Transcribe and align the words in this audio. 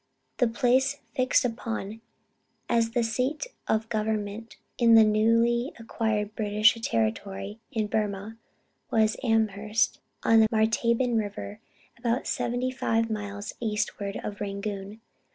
The 0.37 0.47
place 0.47 0.97
fixed 1.15 1.45
upon 1.45 2.01
as 2.67 2.89
the 2.93 3.03
seat 3.03 3.45
of 3.67 3.87
government 3.89 4.57
in 4.79 4.95
the 4.95 5.03
newly 5.03 5.73
acquired 5.77 6.33
British 6.35 6.73
territory 6.81 7.59
in 7.71 7.85
Burmah, 7.87 8.35
was 8.89 9.15
Amherst, 9.23 9.99
on 10.23 10.39
the 10.39 10.47
Martaban 10.51 11.19
river, 11.19 11.59
about 11.99 12.25
75 12.25 13.11
miles 13.11 13.53
eastward 13.59 14.19
of 14.23 14.41
Rangoon. 14.41 15.01